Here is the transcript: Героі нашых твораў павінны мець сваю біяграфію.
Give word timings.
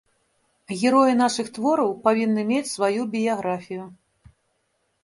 Героі 0.79 1.13
нашых 1.19 1.51
твораў 1.57 1.93
павінны 2.09 2.41
мець 2.53 2.67
сваю 2.75 3.01
біяграфію. 3.13 3.85